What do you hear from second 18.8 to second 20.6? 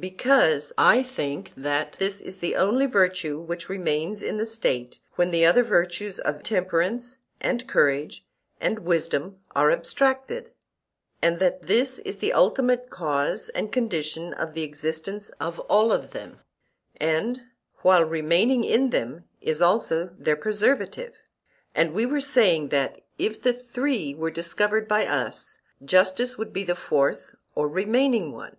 them is also their